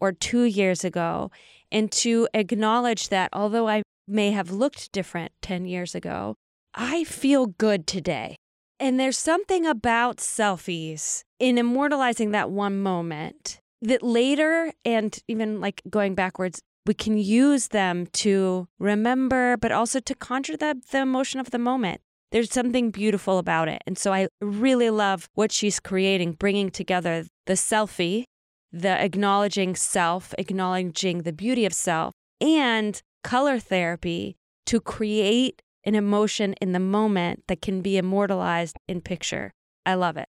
[0.00, 1.30] or two years ago,
[1.70, 6.34] and to acknowledge that although I may have looked different 10 years ago,
[6.74, 8.36] I feel good today.
[8.80, 15.82] And there's something about selfies in immortalizing that one moment that later and even like
[15.88, 21.40] going backwards, we can use them to remember, but also to conjure the, the emotion
[21.40, 22.00] of the moment.
[22.32, 23.82] There's something beautiful about it.
[23.86, 28.24] And so I really love what she's creating, bringing together the selfie,
[28.72, 36.54] the acknowledging self, acknowledging the beauty of self, and color therapy to create an emotion
[36.60, 39.52] in the moment that can be immortalized in picture.
[39.84, 40.26] I love it.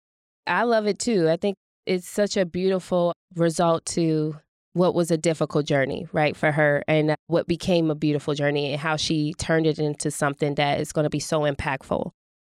[0.47, 1.29] I love it too.
[1.29, 4.37] I think it's such a beautiful result to
[4.73, 8.81] what was a difficult journey, right, for her and what became a beautiful journey and
[8.81, 12.11] how she turned it into something that is going to be so impactful.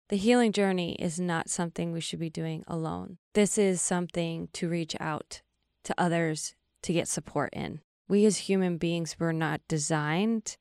[0.09, 3.17] The healing journey is not something we should be doing alone.
[3.33, 5.41] This is something to reach out
[5.85, 6.53] to others
[6.83, 7.79] to get support in.
[8.07, 10.57] We as human beings were not designed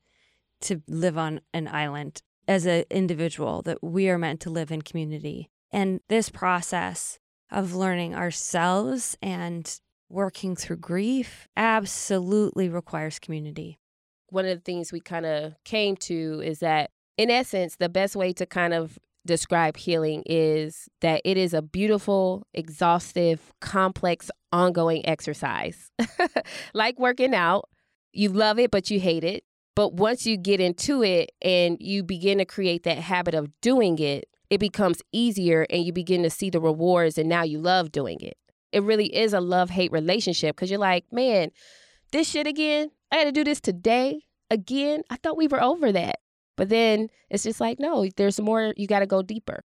[0.61, 4.81] to live on an island as an individual, that we are meant to live in
[4.81, 5.49] community.
[5.71, 7.19] And this process
[7.51, 9.79] of learning ourselves and
[10.11, 13.79] working through grief absolutely requires community.
[14.29, 18.15] One of the things we kind of came to is that, in essence, the best
[18.15, 25.05] way to kind of describe healing is that it is a beautiful, exhaustive, complex, ongoing
[25.07, 25.91] exercise.
[26.73, 27.69] like working out,
[28.13, 29.43] you love it, but you hate it.
[29.75, 33.99] But once you get into it and you begin to create that habit of doing
[33.99, 37.91] it, it becomes easier and you begin to see the rewards and now you love
[37.91, 38.35] doing it.
[38.71, 41.51] It really is a love hate relationship because you're like, man,
[42.11, 45.03] this shit again, I had to do this today again.
[45.09, 46.19] I thought we were over that.
[46.57, 49.63] But then it's just like, no, there's more, you got to go deeper.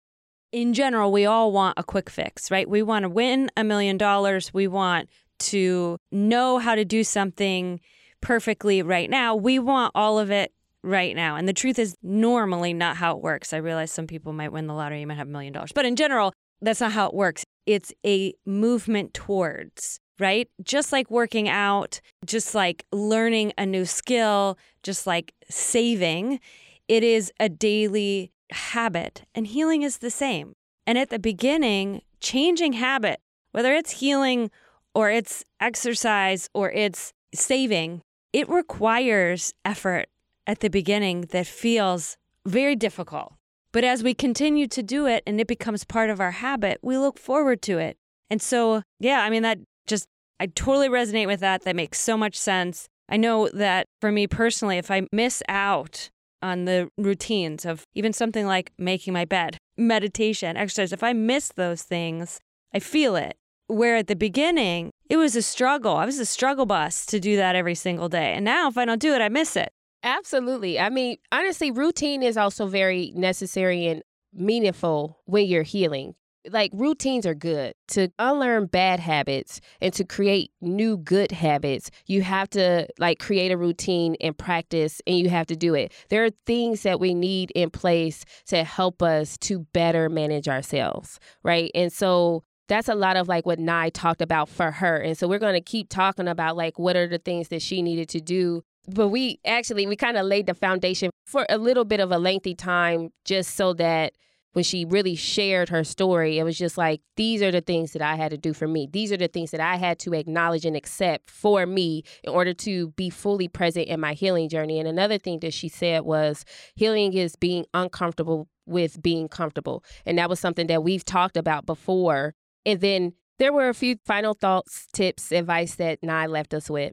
[0.53, 2.69] In general, we all want a quick fix, right?
[2.69, 4.55] We want to win a million dollars.
[4.55, 5.09] We want
[5.41, 7.81] to know how to do something
[8.21, 9.35] perfectly right now.
[9.35, 10.53] We want all of it
[10.85, 11.35] right now.
[11.37, 13.53] And the truth is normally not how it works.
[13.53, 15.73] I realize some people might win the lottery, you might have a million dollars.
[15.73, 17.45] But in general, that's not how it works.
[17.67, 20.49] It's a movement towards, right?
[20.62, 26.41] Just like working out, just like learning a new skill, just like saving,
[26.89, 29.23] it is a daily habit.
[29.35, 30.55] And healing is the same.
[30.87, 33.21] And at the beginning, changing habit,
[33.53, 34.51] whether it's healing
[34.95, 38.03] or it's exercise or it's saving,
[38.33, 40.07] it requires effort
[40.47, 43.33] at the beginning that feels very difficult.
[43.75, 46.97] But as we continue to do it and it becomes part of our habit, we
[46.97, 47.97] look forward to it.
[48.31, 49.59] And so, yeah, I mean, that
[49.89, 50.07] just,
[50.39, 51.62] I totally resonate with that.
[51.62, 52.87] That makes so much sense.
[53.09, 56.09] I know that for me personally, if I miss out
[56.41, 61.49] on the routines of even something like making my bed, meditation, exercise, if I miss
[61.49, 62.39] those things,
[62.72, 63.35] I feel it.
[63.66, 65.97] Where at the beginning, it was a struggle.
[65.97, 68.35] I was a struggle bus to do that every single day.
[68.35, 69.70] And now, if I don't do it, I miss it.
[70.05, 70.79] Absolutely.
[70.79, 74.03] I mean, honestly, routine is also very necessary and
[74.35, 76.15] meaningful when you're healing.
[76.51, 77.73] Like routines are good.
[77.89, 83.51] To unlearn bad habits and to create new good habits, you have to like create
[83.51, 85.91] a routine and practice and you have to do it.
[86.11, 91.19] There are things that we need in place to help us to better manage ourselves,
[91.43, 91.71] right?
[91.75, 94.99] And so that's a lot of like what Nye talked about for her.
[94.99, 97.81] And so we're going to keep talking about like what are the things that she
[97.81, 98.63] needed to do.
[98.87, 102.18] But we actually, we kind of laid the foundation for a little bit of a
[102.18, 104.12] lengthy time just so that
[104.53, 108.03] when she really shared her story, it was just like, these are the things that
[108.03, 108.89] I had to do for me.
[108.91, 112.55] These are the things that I had to acknowledge and accept for me in order
[112.55, 114.78] to be fully present in my healing journey.
[114.78, 116.45] And another thing that she said was,
[116.76, 119.82] healing is being uncomfortable with being comfortable.
[120.07, 122.35] And that was something that we've talked about before
[122.66, 126.93] and then there were a few final thoughts, tips, advice that Nye left us with.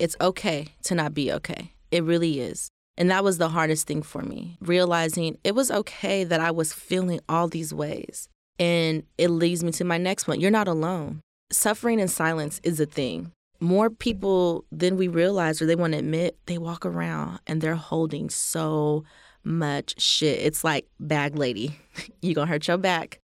[0.00, 1.74] It's okay to not be okay.
[1.90, 2.70] It really is.
[2.96, 6.72] And that was the hardest thing for me, realizing it was okay that I was
[6.72, 8.26] feeling all these ways.
[8.58, 10.40] And it leads me to my next one.
[10.40, 11.20] You're not alone.
[11.52, 13.32] Suffering in silence is a thing.
[13.60, 17.74] More people than we realize or they want to admit, they walk around and they're
[17.74, 19.04] holding so
[19.44, 20.40] much shit.
[20.40, 21.78] It's like bag lady.
[22.22, 23.20] you gonna hurt your back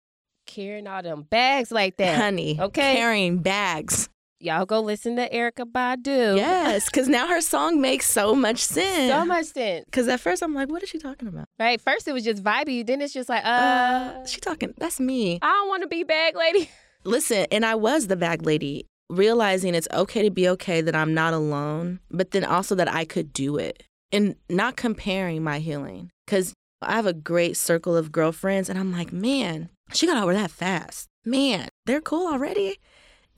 [0.46, 2.18] carrying all them bags like that.
[2.18, 2.96] Honey, okay.
[2.96, 4.10] Carrying bags.
[4.40, 6.36] Y'all go listen to Erykah Badu.
[6.36, 9.12] Yes, because now her song makes so much sense.
[9.12, 9.86] So much sense.
[9.86, 11.48] Because at first I'm like, what is she talking about?
[11.58, 11.80] Right.
[11.80, 12.86] First it was just vibey.
[12.86, 14.74] Then it's just like, uh, uh she talking.
[14.78, 15.40] That's me.
[15.42, 16.70] I don't want to be bag lady.
[17.06, 21.14] Listen, and I was the bag lady, realizing it's okay to be okay that I'm
[21.14, 26.12] not alone, but then also that I could do it and not comparing my healing.
[26.26, 30.34] Because I have a great circle of girlfriends, and I'm like, man, she got over
[30.34, 31.08] that fast.
[31.24, 32.80] Man, they're cool already.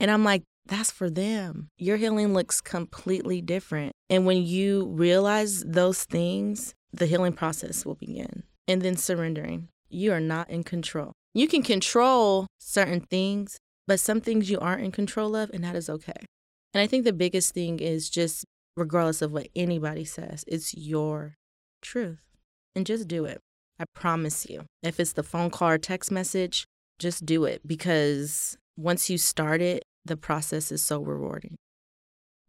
[0.00, 1.68] And I'm like, that's for them.
[1.76, 3.92] Your healing looks completely different.
[4.08, 8.44] And when you realize those things, the healing process will begin.
[8.66, 9.68] And then surrendering.
[9.88, 11.12] You are not in control.
[11.34, 15.76] You can control certain things, but some things you aren't in control of, and that
[15.76, 16.26] is okay.
[16.74, 18.44] And I think the biggest thing is just,
[18.76, 21.36] regardless of what anybody says, it's your
[21.80, 22.20] truth.
[22.74, 23.40] And just do it.
[23.78, 24.64] I promise you.
[24.82, 26.64] If it's the phone call or text message,
[26.98, 31.56] just do it because once you start it, the process is so rewarding.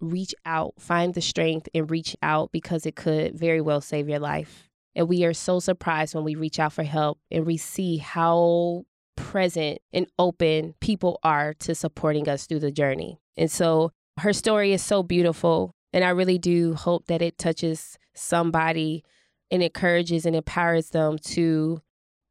[0.02, 4.20] Reach out, find the strength and reach out because it could very well save your
[4.20, 4.70] life.
[4.96, 8.86] And we are so surprised when we reach out for help and we see how
[9.16, 13.20] present and open people are to supporting us through the journey.
[13.38, 15.76] And so her story is so beautiful.
[15.94, 19.04] And I really do hope that it touches somebody
[19.52, 21.82] and encourages and empowers them to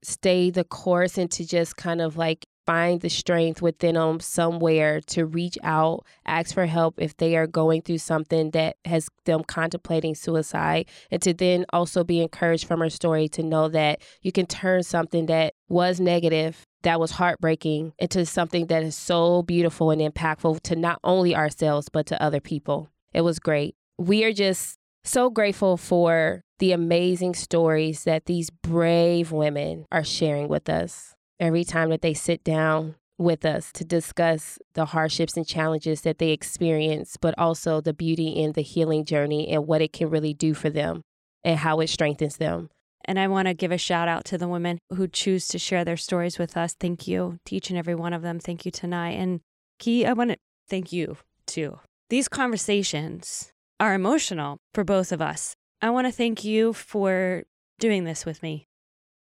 [0.02, 5.00] stay the course and to just kind of like find the strength within them somewhere
[5.00, 9.42] to reach out, ask for help if they are going through something that has them
[9.42, 14.32] contemplating suicide, and to then also be encouraged from her story to know that you
[14.32, 19.90] can turn something that was negative, that was heartbreaking, into something that is so beautiful
[19.90, 22.90] and impactful to not only ourselves, but to other people.
[23.14, 23.76] It was great.
[23.96, 30.48] We are just so grateful for the amazing stories that these brave women are sharing
[30.48, 35.46] with us every time that they sit down with us to discuss the hardships and
[35.46, 39.92] challenges that they experience, but also the beauty in the healing journey and what it
[39.92, 41.02] can really do for them
[41.42, 42.70] and how it strengthens them.
[43.04, 45.84] And I want to give a shout out to the women who choose to share
[45.84, 46.74] their stories with us.
[46.78, 48.38] Thank you to each and every one of them.
[48.38, 49.12] Thank you tonight.
[49.12, 49.40] And
[49.78, 50.36] Key, I want to
[50.68, 51.16] thank you
[51.46, 51.78] too.
[52.10, 55.54] These conversations are emotional for both of us.
[55.80, 57.44] I want to thank you for
[57.78, 58.67] doing this with me.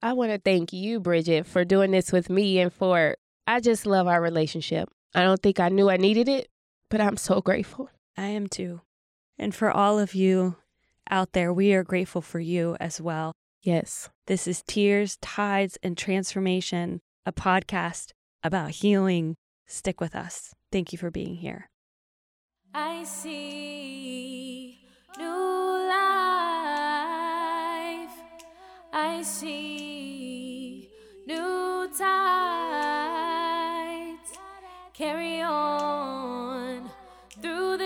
[0.08, 3.86] I want to thank you, Bridget, for doing this with me and for, I just
[3.86, 4.88] love our relationship.
[5.14, 6.48] I don't think I knew I needed it,
[6.90, 7.90] but I'm so grateful.
[8.16, 8.80] I am too.
[9.38, 10.56] And for all of you
[11.10, 13.34] out there, we are grateful for you as well.
[13.62, 14.10] Yes.
[14.28, 19.36] This is Tears, Tides, and Transformation, a podcast about healing.
[19.66, 20.54] Stick with us.
[20.72, 21.70] Thank you for being here.
[22.74, 24.80] I see
[25.18, 25.57] new
[28.94, 30.90] I see
[31.26, 32.08] new tides.
[34.94, 36.90] Carry on
[37.42, 37.86] through the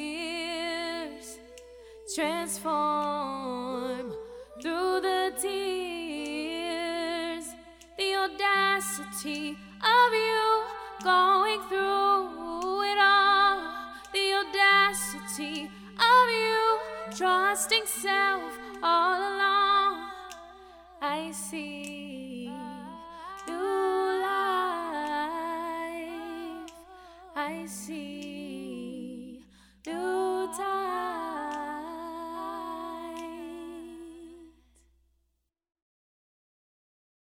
[0.00, 1.38] years.
[2.14, 4.12] Transform
[4.60, 7.46] through the tears.
[7.98, 10.62] The audacity of you
[11.02, 13.60] going through it all.
[14.12, 16.78] The audacity of you
[17.16, 18.52] trusting self
[18.82, 20.10] all along
[21.00, 22.50] I see
[23.46, 24.72] new life.
[27.36, 28.11] I see